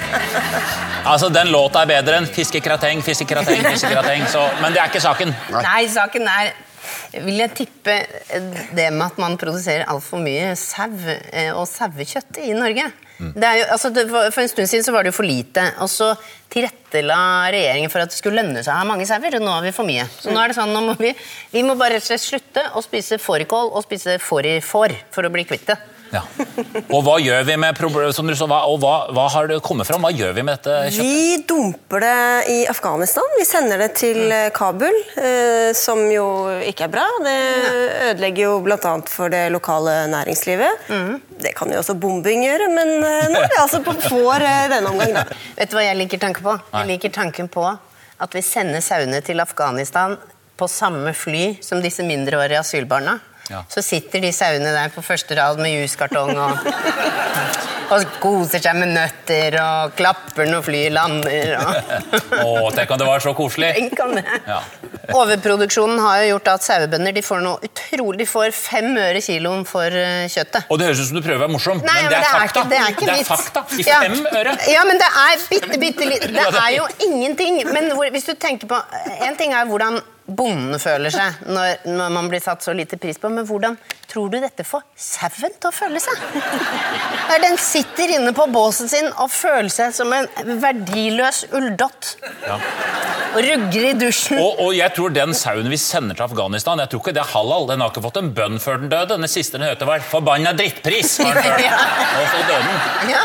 [1.10, 4.26] Altså, Den låta er bedre enn fiskekrateng, fiskekrateng, fiskekrateng.
[4.30, 5.34] Så, men det er ikke saken.
[5.56, 6.52] Nei, saken er
[7.10, 7.96] vil jeg tippe
[8.78, 12.86] det med at man produserer altfor mye sau eh, og sauekjøtt i Norge.
[13.20, 15.66] Det er jo, altså, det, for en stund siden så var det jo for lite,
[15.84, 16.14] og så
[16.54, 17.18] tilrettela
[17.52, 19.74] regjeringen for at det skulle lønne seg å ha mange sauer, og nå har vi
[19.76, 20.06] for mye.
[20.22, 21.12] Så nå er det sånn, nå må vi,
[21.52, 25.34] vi må bare rett og slett slutte å spise fårikål og spise fårifår for å
[25.34, 25.80] bli kvitt det.
[26.14, 26.22] Ja.
[26.90, 29.60] Og hva gjør vi med problemet, som du så, hva, og hva, hva har det
[29.66, 30.04] kommet fram?
[30.06, 31.04] Hva gjør vi med dette kjøttet?
[31.06, 32.16] Vi dumper det
[32.54, 33.28] i Afghanistan.
[33.38, 36.26] Vi sender det til eh, Kabul, eh, som jo
[36.66, 37.06] ikke er bra.
[37.26, 37.38] Det
[38.10, 38.96] ødelegger jo bl.a.
[39.12, 40.90] for det lokale næringslivet.
[41.40, 44.66] Det kan jo også bombing gjøre, men eh, nå er vi altså på får eh,
[44.74, 45.40] denne omgang, da.
[45.60, 46.58] Vet du hva jeg liker tanken på?
[46.74, 47.68] Jeg liker tanken på
[48.20, 50.18] at vi sender sauene til Afghanistan
[50.60, 53.16] på samme fly som disse mindreårige asylbarna.
[53.50, 53.64] Ja.
[53.72, 56.68] Så sitter de sauene der på første rad med juskartong og,
[57.90, 61.56] og koser seg med nøtter og klapper når flyet lander.
[61.58, 61.96] Og.
[62.46, 63.72] Å, tenk om det var så koselig!
[63.80, 64.26] Tenk om det.
[64.46, 64.60] Ja.
[65.18, 69.64] Overproduksjonen har jo gjort at sauebønder de får noe utrolig, de får fem øre kiloen
[69.66, 70.70] for eh, kjøttet.
[70.70, 72.62] Og det høres ut som du prøver å være morsom, Nei, men det er, fakta.
[72.62, 73.32] Ikke, det er ikke vits.
[73.34, 73.66] fakta.
[73.74, 74.00] I Ja.
[74.06, 74.54] fem øre.
[74.70, 77.64] Ja, men det er bitte, bitte litt Det er jo ingenting.
[77.74, 78.78] Men hvor, hvis du tenker på
[79.26, 79.98] En ting er hvordan
[80.36, 83.78] bonden føler seg når, når man blir satt så lite pris på, men hvordan
[84.10, 86.22] tror du dette får sauen til å føle seg?
[87.30, 90.28] Når den sitter inne på båsen sin og føler seg som en
[90.62, 92.16] verdiløs ulldott.
[92.50, 94.40] Og rugger i dusjen.
[94.42, 97.34] Og, og jeg tror den sauen vi sender til Afghanistan, jeg tror ikke det er
[97.36, 97.68] halal.
[97.70, 99.20] Den har ikke fått en bønn før den døde.
[99.22, 101.20] Den siste den hørte var 'forbanna drittpris'.
[101.24, 101.58] var den.
[101.70, 101.76] Ja.
[102.20, 103.12] Og så døde den.
[103.12, 103.24] Ja.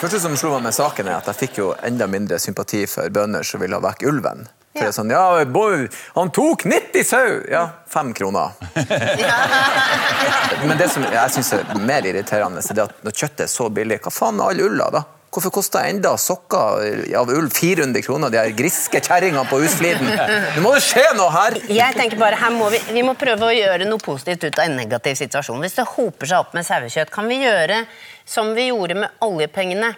[0.00, 3.08] første som slo meg med saken er at jeg fikk jo enda mindre sympati for
[3.08, 4.48] bønder som ville ha vekk ulven.
[4.72, 7.26] For det er sånn, ja, boy, Han tok 90 sau!
[7.52, 8.54] Ja, fem kroner.
[10.68, 14.00] Men det som jeg synes er mer irriterende, er at når kjøttet er så billig,
[14.00, 15.02] hva faen med all ulla, da?
[15.32, 20.10] Hvorfor koster enda sokker av ull 400 kroner, de her griske kjerringene på Husfliden?
[20.56, 21.56] Nå må det skje noe her!
[21.72, 24.66] Jeg tenker bare, her må vi, vi må prøve å gjøre noe positivt ut av
[24.66, 25.60] en negativ situasjon.
[25.64, 27.82] Hvis det hoper seg opp med sauekjøtt, kan vi gjøre
[28.28, 29.94] som vi gjorde med oljepengene.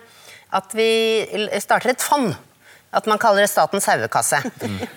[0.55, 0.91] At vi
[1.63, 2.31] starter et fond.
[2.95, 4.41] At man kaller det Statens sauekasse.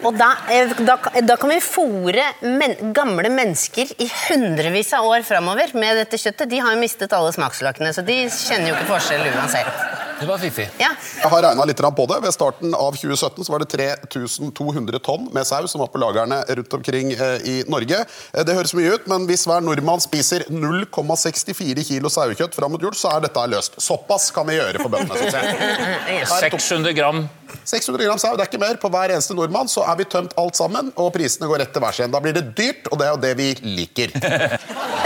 [0.05, 5.25] Og da, eh, da, da kan vi fòre men, gamle mennesker i hundrevis av år
[5.27, 6.49] framover med dette kjøttet.
[6.51, 9.96] De har jo mistet alle smaksløkene, så de kjenner jo ikke forskjell uansett.
[10.19, 10.65] Det var fiffig.
[10.82, 10.89] Ja.
[11.21, 12.17] Jeg har regna litt på det.
[12.23, 16.39] Ved starten av 2017 så var det 3200 tonn med sau som var på lagrene
[16.49, 18.03] rundt omkring eh, i Norge.
[18.34, 22.82] Eh, Det høres mye ut, men hvis hver nordmann spiser 0,64 kilo sauekjøtt fram mot
[22.82, 23.77] jul, så er dette løst.
[23.82, 26.25] Såpass kan vi gjøre for bøndene, syns jeg.
[26.38, 27.27] 600 gram
[27.67, 28.80] 600 gram sau, det er ikke mer.
[28.82, 31.84] På hver eneste nordmann så er vi tømt alt sammen, og prisene går rett til
[31.84, 32.13] værs igjen.
[32.15, 34.13] Da blir det dyrt, og det er jo det vi liker.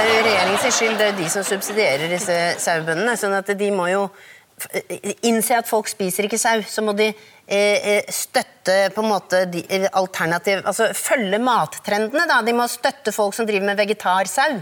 [0.01, 3.13] Det er jo regjeringens skyld, det er jo de som subsidierer disse sauebøndene.
[3.19, 4.05] sånn at de må jo
[5.27, 6.61] innse at folk spiser ikke sau.
[6.67, 12.27] Så må de eh, eh, støtte på en måte de, eh, alternativ Altså følge mattrendene,
[12.29, 12.41] da.
[12.45, 14.61] De må støtte folk som driver med vegetarsau.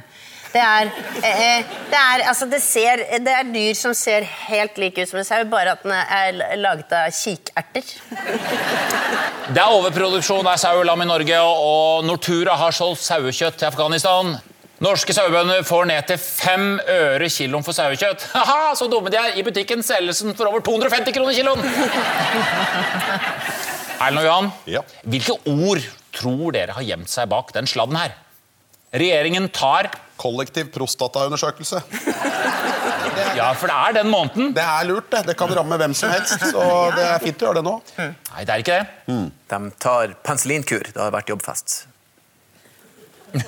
[0.50, 0.88] Det er,
[1.22, 5.20] eh, det, er, altså det, ser, det er dyr som ser helt like ut som
[5.22, 7.92] en sau, bare at den er laget av kikerter.
[9.50, 14.40] Det er overproduksjon av sau i Norge, og Nortura har solgt sauekjøtt til Afghanistan.
[14.80, 18.24] Norske sauebønder får ned til fem øre kiloen for sauekjøtt.
[18.38, 19.34] Haha, så dumme de er!
[19.40, 21.60] I butikken selges den for over 250 kroner kiloen!
[24.00, 24.82] Erlend og Johan, Ja.
[25.04, 25.84] hvilke ord
[26.16, 28.14] tror dere har gjemt seg bak den sladden her?
[28.96, 29.90] Regjeringen tar
[30.20, 31.80] Kollektiv prostataundersøkelse.
[33.38, 34.50] Ja, for det er den måneden.
[34.56, 35.22] Det er lurt, det.
[35.30, 36.64] Det kan ramme hvem som helst, så
[36.96, 37.76] det er fint å gjøre det nå.
[38.02, 39.24] Nei, det er ikke det.
[39.54, 40.90] De tar penicillinkur.
[40.92, 41.78] Det har vært jobbfest.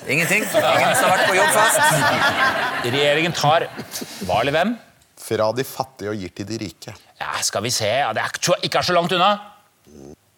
[0.08, 0.46] Ingenting?
[0.46, 1.80] Ingen som har vært på jobb fast.
[2.86, 3.68] Regjeringen tar
[4.28, 4.74] hva eller hvem?
[5.22, 6.96] Fra de fattige og gir til de rike.
[7.22, 7.90] Ja, skal vi se.
[7.90, 9.36] Ja, det er, ikke er så langt unna.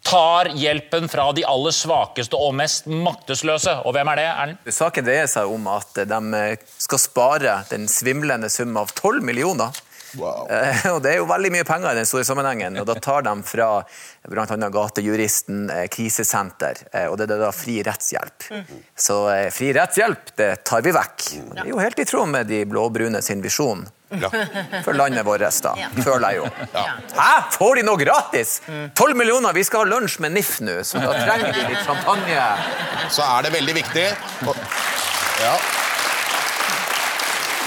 [0.03, 3.77] Tar hjelpen fra de aller svakeste og mest maktesløse.
[3.87, 4.73] Og hvem er det, Erlend?
[4.75, 6.41] Saken dreier seg om at de
[6.83, 9.71] skal spare den svimlende sum av 12 millioner.
[10.19, 10.45] Wow.
[10.49, 12.77] Eh, Og Det er jo veldig mye penger i den store sammenhengen.
[12.81, 13.69] og Da tar de fra
[14.29, 14.45] bl.a.
[14.77, 18.47] Gatejuristen, eh, krisesenter, eh, og det er da fri rettshjelp.
[18.95, 19.17] Så
[19.55, 21.27] fri rettshjelp det tar vi vekk.
[21.49, 24.29] Og Det er jo helt i tråd med de blå-brune sin visjon Ja.
[24.85, 25.71] for landet vårt, da,
[26.05, 26.49] føler jeg jo.
[27.17, 27.31] Hæ?
[27.57, 28.59] Får de noe gratis?
[28.93, 32.43] 12 millioner, vi skal ha lunsj med NIF nå, så da trenger de litt champagne.
[33.09, 34.05] Så er det veldig viktig
[35.41, 35.55] ja.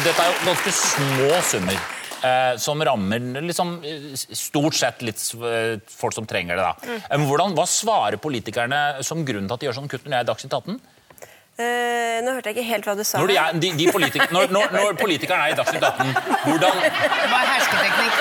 [0.04, 1.95] Dette er jo ganske små summer.
[2.24, 6.62] Eh, som rammer liksom, eh, stort sett litt eh, folk som trenger det.
[6.62, 6.74] da.
[7.12, 7.26] Mm.
[7.28, 10.24] hvordan, Hva svarer politikerne som grunn til at de gjør sånn kutt når de er
[10.24, 10.80] i Dagsnytt 18?
[11.56, 13.16] Uh, nå hørte jeg ikke helt hva du sa.
[13.16, 16.12] Når, de er, de, de politik når, når, når politikeren er i Dagsnytt 18,
[16.44, 18.14] hvordan Det var hersketeknikk.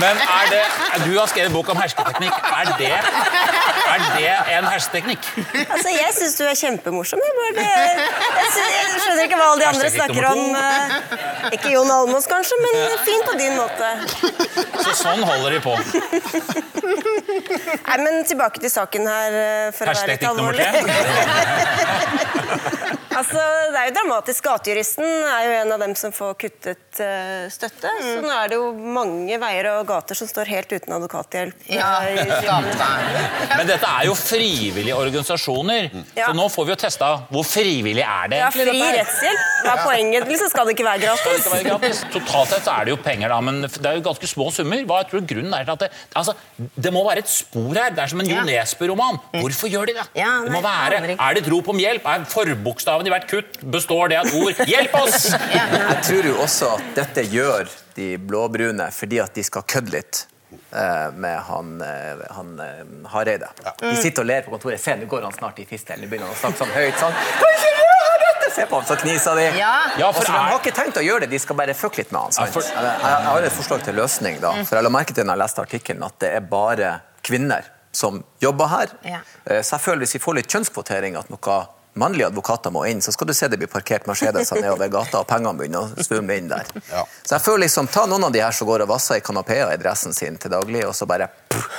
[0.00, 0.62] Men er det
[1.04, 2.32] Du har skrevet bok om hersketeknikk.
[2.32, 5.22] Er det, er det en hersketeknikk?
[5.64, 7.18] Altså, Jeg syns du er kjempemorsom.
[7.24, 10.40] Jeg, bare, jeg, synes, jeg skjønner ikke hva alle de andre snakker om.
[10.58, 12.74] eh, Ikke Jon Almaas, kanskje, men
[13.06, 13.86] fin på din måte.
[14.84, 15.74] Så sånn holder de på.
[17.84, 20.66] Nei, men Tilbake til saken her, eh, for å være litt alvorlig.
[23.18, 23.40] Altså,
[23.72, 24.44] det er jo dramatisk.
[24.44, 27.90] Gatejuristen er jo en av dem som får kuttet uh, støtte.
[28.02, 31.66] Så nå er det jo mange veier og gater som står helt uten advokathjelp.
[31.72, 31.90] Ja.
[33.54, 36.04] Men dette er jo frivillige organisasjoner, mm.
[36.18, 39.44] så nå får vi jo testa hvor frivillig er det Ja, fri rettshjelp.
[39.64, 40.28] Hva er poenget?
[40.28, 41.38] Liksom skal det ikke være gratis?
[41.40, 42.02] ikke være gratis?
[42.12, 44.82] Totalt sett så er det jo penger, da, men det er jo ganske små summer.
[44.88, 47.94] Hva jeg tror grunnen er til at det, altså, det må være et spor her.
[47.94, 48.42] Det er som en Jo.
[48.44, 49.20] Nesbø-roman.
[49.38, 50.04] Hvorfor gjør de det?
[50.18, 51.00] Ja, det må være.
[51.14, 52.06] Er det et rop om hjelp?
[52.10, 54.60] Er forbokstaven i hvert kutt består det av et ord?
[54.68, 55.30] Hjelp oss!
[55.54, 60.24] Jeg tror jo også at dette gjør de blåbrune fordi at de skal kødde litt
[60.72, 63.50] eh, med han, eh, han eh, Hareide.
[63.80, 64.80] De sitter og ler på kontoret.
[64.82, 66.00] Se, nå går han snart i fistel.
[66.02, 66.96] Nå begynner han å snakke sånn høyt.
[67.00, 67.18] Sånn.
[67.40, 68.50] Kan ikke gjøre dette!
[68.54, 69.46] Se på ham, så kniser de.
[69.58, 69.74] Ja.
[70.00, 72.12] Ja, for så de har ikke tenkt å gjøre det, de skal bare fucke litt
[72.14, 72.34] med han.
[72.36, 72.50] Sant?
[72.50, 74.40] Ja, for- jeg, jeg, har et forslag til løsning.
[74.42, 74.56] da.
[74.62, 76.92] For Jeg la merke til når jeg leste artikkelen at det er bare
[77.24, 78.92] kvinner som jobber her.
[79.06, 79.22] Ja.
[79.62, 81.66] Så jeg føler hvis vi får litt kjønnskvotering, at noen
[82.00, 85.28] mannlige advokater må inn, så skal du se det blir parkert Mercedeser nedover gata, og
[85.30, 86.68] pengene begynner å svømme inn der.
[86.90, 87.04] Ja.
[87.22, 89.70] Så jeg føler liksom, Ta noen av de her som går og vasser i kanapeer
[89.70, 91.30] i dressen sin til daglig, og så bare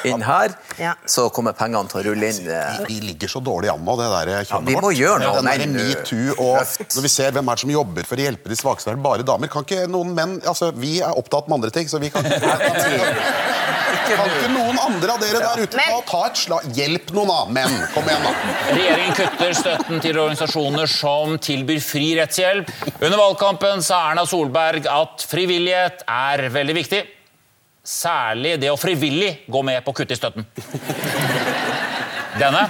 [0.10, 0.94] inn her, Ja.
[1.06, 2.50] så kommer pengene til å rulle inn.
[2.50, 5.46] eh, Vi ligger så dårlig an nå, det der kjønnet vi må gjøre noe Den
[5.52, 6.76] der eh, metoo og.
[6.96, 9.04] Når vi ser hvem er det som jobber for å hjelpe de svakeste, er det
[9.06, 9.48] bare damer.
[9.52, 12.40] Kan ikke noen menn Altså, vi er opptatt med andre ting, så vi kan ikke
[14.06, 17.40] Kan ikke noen andre av dere der ute ta, ta et slag Hjelp noen, da!
[17.56, 18.34] Menn, kom igjen, da.
[18.76, 22.70] Regjeringen kutter støtten til organisasjoner som tilbyr fri rettshjelp.
[23.00, 27.02] Under valgkampen sa Erna Solberg at frivillighet er veldig viktig.
[27.86, 30.48] Særlig det å frivillig gå med på å kutte i støtten.
[32.42, 32.66] Denne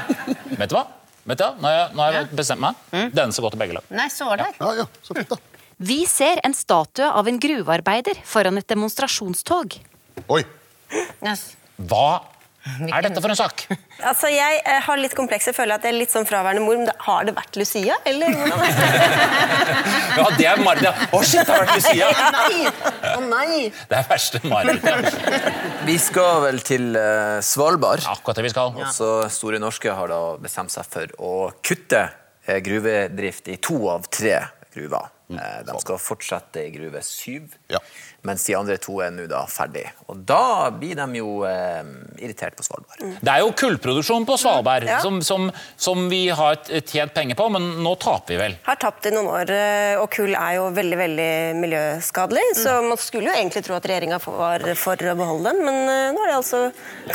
[0.60, 0.86] Vet du hva?
[1.26, 1.54] Vet du hva?
[1.58, 2.82] Nå har jeg, nå har jeg bestemt meg.
[3.16, 3.88] Denne skal gå til begge lag.
[3.96, 4.52] Nei, så var det.
[4.60, 5.40] Ja, ja, så fint, da.
[5.76, 9.76] Vi ser en statue av en gruvearbeider foran et demonstrasjonstog.
[10.32, 10.44] Oi.
[11.26, 11.50] Yes.
[11.90, 12.22] Hva
[12.66, 13.66] er dette for en sak?
[14.06, 16.78] Altså, Jeg eh, har litt komplekse, jeg føler at jeg er litt sånn fraværende mor.
[16.78, 18.66] Men har det vært Lucia, eller hvordan?
[20.20, 20.86] Ja, det er Marit.
[21.16, 22.10] Å, shit, det har vært Lucia!
[22.36, 22.74] Nei!
[23.12, 23.62] Å nei!
[23.90, 24.86] Det er verste Marit.
[25.88, 28.06] Vi skal vel til uh, Svalbard.
[28.12, 28.76] Akkurat det vi skal.
[28.86, 31.34] Også Store Norske har da bestemt seg for å
[31.66, 32.06] kutte
[32.46, 34.38] eh, gruvedrift i to av tre
[34.76, 35.12] gruver.
[35.32, 35.40] Mm.
[35.66, 37.80] De skal fortsette i gruve syv, Ja.
[38.26, 39.84] mens de andre to er nå da ferdig.
[40.10, 41.82] Og da blir de jo eh,
[42.22, 43.02] irritert på Svalbard.
[43.22, 45.00] Det er jo kullproduksjon på Svalbard Ja.
[45.02, 45.48] som, som,
[45.78, 48.56] som vi har tjent penger på, men nå taper vi vel.
[48.66, 51.30] Har tapt i noen år, eh, og kull er jo veldig veldig
[51.62, 52.46] miljøskadelig.
[52.62, 56.10] Så man skulle jo egentlig tro at regjeringa var for å beholde den, men eh,
[56.16, 56.62] nå har de altså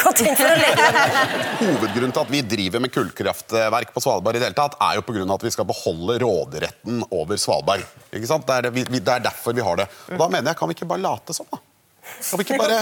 [0.05, 1.35] gått inn for å legge den.
[1.63, 5.07] Hovedgrunnen til at vi driver med kullkraftverk på Svalbard, i det hele tatt, er jo
[5.07, 7.87] på grunn av at vi skal beholde råderetten over Svalbard.
[8.15, 8.47] Ikke sant?
[8.47, 9.89] Det, er det, vi- det er derfor vi har det.
[10.15, 11.59] Og da mener jeg, Kan vi ikke bare late som, da?
[12.31, 12.79] Kan vi, ikke bare,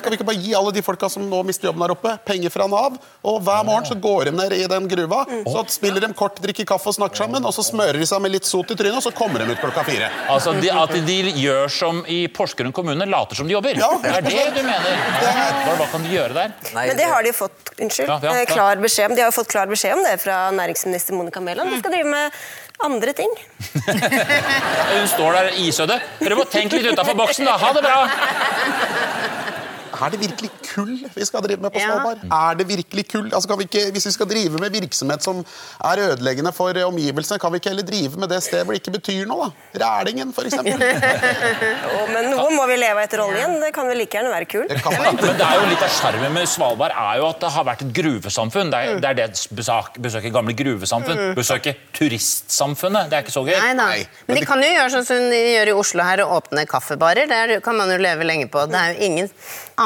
[0.00, 2.52] kan vi ikke bare gi alle de folka som nå mister jobben der oppe, penger
[2.54, 2.96] fra Nav?
[3.26, 6.66] Og hver morgen så går de ned i den gruva, så spiller de kort, drikker
[6.68, 9.04] kaffe og snakker sammen, og så smører de seg med litt sot i trynet, og
[9.04, 10.08] så kommer de ut klokka fire.
[10.32, 13.78] Altså de, At de gjør som i Porsgrunn kommune, later som de jobber.
[13.78, 13.90] Ja.
[14.00, 15.04] Det er det du mener?
[15.20, 16.56] Hva, hva kan de gjøre der?
[16.72, 18.50] Nei, Men det har de jo fått unnskyld, Ja, ja, eh, ja.
[18.54, 19.18] klar beskjed om.
[19.18, 21.74] De har jo fått klar beskjed om det fra næringsminister Monica Mæland.
[21.74, 22.40] De skal drive med
[22.86, 23.32] andre ting.
[24.90, 26.00] Hun står der isødde.
[26.22, 27.58] Prøv å tenke litt utafor boksen, da.
[27.60, 27.98] Ha det bra!
[30.00, 31.88] Er det virkelig kull vi skal drive med på Ja.
[31.90, 32.22] Svalbard?
[32.32, 33.26] Er det virkelig kull?
[33.34, 35.42] Altså, kan vi ikke, hvis vi skal drive med virksomhet som
[35.84, 38.80] er ødeleggende for eh, omgivelsene, kan vi ikke heller drive med det stedet hvor det
[38.82, 39.50] ikke betyr noe?
[39.74, 39.80] da?
[39.84, 40.80] Rælingen, for eksempel.
[42.14, 43.58] Men noe må vi leve etter oljen.
[43.62, 44.66] Det kan vel like gjerne være kull.
[44.70, 47.50] Det kan Men det er jo litt av Sjarmen med Svalbard er jo at det
[47.56, 48.70] har vært et gruvesamfunn.
[48.72, 51.22] Det er det, er det besøk, besøke gamle gruvesamfunn.
[51.38, 53.10] Besøke turistsamfunnet.
[53.10, 53.56] Det er ikke så gøy.
[53.58, 53.88] Nei da.
[53.90, 56.36] Nei, men Men de kan jo gjøre sånn som de gjør i Oslo her, og
[56.40, 57.28] åpne kaffebarer.
[57.30, 58.64] Der kan man jo leve lenge på.
[58.70, 59.30] Det er jo ingen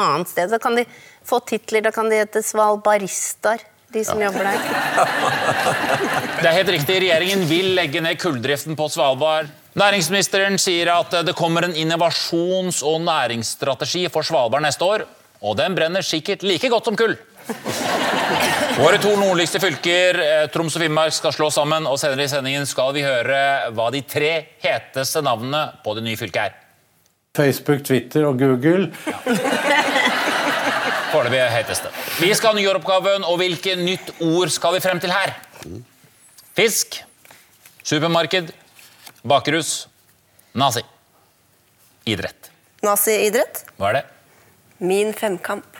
[0.05, 0.51] annet sted.
[0.53, 0.85] Da kan de
[1.25, 1.85] få titler.
[1.85, 3.63] Da kan de hete svalbarister,
[3.93, 4.63] de som jobber der.
[6.41, 6.97] Det er helt riktig.
[7.03, 9.51] Regjeringen vil legge ned kulldriften på Svalbard.
[9.75, 15.05] Næringsministeren sier at det kommer en innovasjons- og næringsstrategi for Svalbard neste år.
[15.43, 17.15] Og den brenner sikkert like godt som kull.
[18.75, 21.87] Våre to nordligste fylker, eh, Troms og Finnmark, skal slå sammen.
[21.87, 24.31] Og senere i sendingen skal vi høre hva de tre
[24.63, 26.61] heteste navnene på det nye fylket er.
[27.35, 28.91] Facebook, Twitter og Google.
[31.15, 31.87] Foreløpig heteste.
[32.19, 35.31] Vi skal ha nyoppgaven, og hvilket nytt ord skal vi frem til her?
[36.57, 36.97] Fisk,
[37.87, 38.49] supermarked,
[39.23, 39.85] bakrus,
[40.59, 40.83] nazi.
[42.11, 42.51] Idrett.
[42.83, 43.63] Nazi-idrett.
[43.79, 44.03] Hva er det?
[44.83, 45.79] Min femkamp.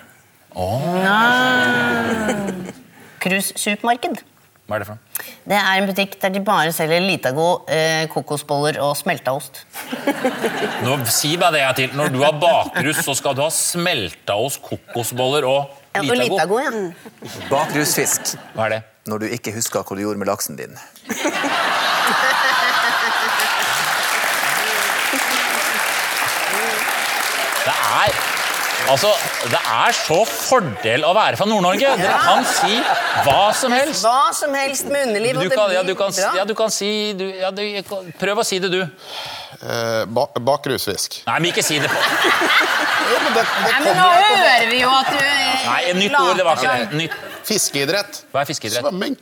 [3.19, 4.23] Cruise supermarked.
[4.69, 5.14] Hva er det for noe?
[5.45, 9.63] Det er en butikk der de bare selger Litago, eh, kokosboller og smeltaost.
[10.85, 11.95] Nå, si meg det jeg til.
[11.99, 16.59] Når du har bakrus, så skal du ha smeltaost, kokosboller og Ja, og Litago.
[16.59, 16.71] Litago, ja.
[17.49, 18.35] Bakrusfisk.
[18.55, 18.81] Hva er det?
[19.07, 20.75] Når du ikke husker hva du gjorde med laksen din.
[27.65, 28.11] Det er
[28.91, 29.09] Altså,
[29.49, 31.93] Det er så fordel å være fra Nord-Norge.
[31.99, 32.77] Dere kan si
[33.25, 34.05] hva som helst.
[34.05, 35.41] Hva som helst med underliv.
[35.41, 37.63] Du kan, ja, du kan, ja, du kan si du, ja, du,
[38.19, 38.81] Prøv å si det, du.
[38.85, 41.21] Eh, ba, bak rusfisk.
[41.29, 41.89] Nei, men ikke si det.
[41.89, 46.19] Ja, men det, det Nei, men nå hører vi jo at du Nei, et nytt
[46.19, 46.35] ord.
[46.37, 46.99] Det var ikke det.
[47.03, 47.17] Nytt.
[47.45, 48.23] Fiskeidrett.
[48.33, 48.85] Hva er fiskeidrett?
[48.85, 49.17] Svømming.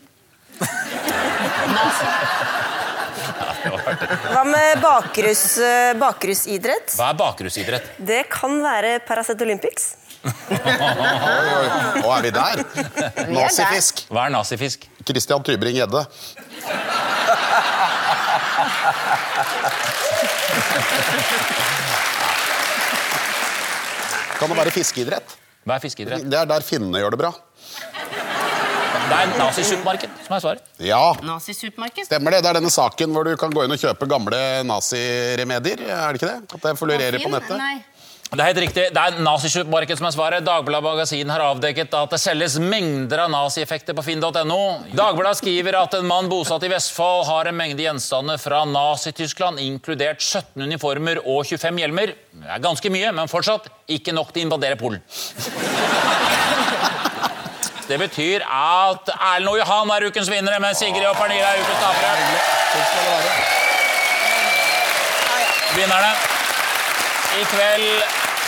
[3.78, 6.96] Hva med bakrus, eh, bakrusidrett?
[6.98, 7.92] Hva er bakrusidrett?
[7.98, 9.96] Det kan være Paracet Olympics.
[10.24, 12.64] Nå er vi der.
[13.34, 14.06] Nazifisk.
[14.10, 14.88] Hva er nazifisk?
[15.04, 16.06] Christian Tybring-Gjedde.
[24.40, 25.36] Kan det være fiskeidrett?
[25.64, 26.26] Hva er fiskeidrett?
[26.28, 27.32] Det er der finnene gjør det bra.
[29.04, 30.68] Det er nazisupermarked som er svaret.
[30.84, 32.06] Ja, Nazisupermarked?
[32.08, 32.44] stemmer det.
[32.46, 35.84] Det er denne saken hvor du kan gå inn og kjøpe gamle naziremedier.
[35.90, 36.40] Er det ikke det?
[36.58, 37.58] At det florerer på nettet.
[37.60, 37.76] Nei.
[38.34, 38.84] Det er helt riktig.
[38.96, 40.46] Det er nazisupermarked som er svaret.
[40.48, 44.58] Dagbladet Magasin har avdekket at det selges mengder av nazieffekter på finn.no.
[44.98, 50.24] Dagbladet skriver at en mann bosatt i Vestfold har en mengde gjenstander fra Nazi-Tyskland, inkludert
[50.26, 52.16] 17 uniformer og 25 hjelmer.
[52.34, 55.04] Det er ganske mye, men fortsatt ikke nok til å invadere Polen.
[57.94, 61.78] Det betyr at Erlend og Johan er ukens vinnere, mens Sigrid og Pernille er ukens
[61.78, 62.14] tapere.
[65.76, 66.10] Vinnerne.
[67.38, 67.86] I kveld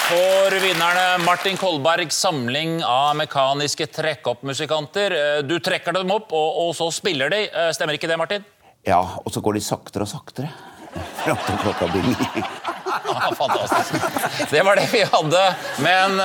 [0.07, 5.13] får vinnerne Martin Kolberg samling av mekaniske trekkoppmusikanter.
[5.19, 7.43] Eh, Du trekker dem opp, og, og så spiller de.
[7.45, 8.45] Eh, Stemmer ikke det, Martin?
[8.85, 10.49] Ja, og så går de saktere og saktere.
[11.21, 12.45] Fram til klokka blir ni.
[13.41, 14.49] Fantastisk.
[14.49, 15.45] Det var det vi hadde.
[15.85, 16.17] Men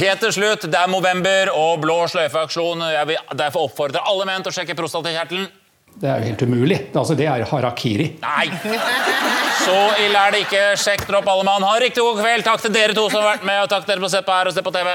[0.00, 2.84] helt til slutt, det er november og blå sløyfeaksjon.
[2.94, 5.48] Jeg vil derfor oppfordre alle menn til å sjekke prostatakjertelen.
[5.96, 6.78] Det er jo helt umulig.
[6.92, 8.10] Altså, det er harakiri.
[8.20, 8.50] Nei!
[9.62, 10.64] Så ille er det ikke.
[10.78, 11.64] Sjekk dropp opp, alle mann.
[11.64, 12.44] Ha en riktig god kveld.
[12.44, 14.28] Takk til dere to som har vært med, og takk til dere som har sett
[14.28, 14.92] på her og sett på TV.